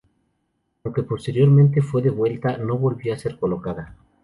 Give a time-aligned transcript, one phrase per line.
[0.83, 3.95] Aunque posteriormente fue devuelta, no volvió a ser colocada.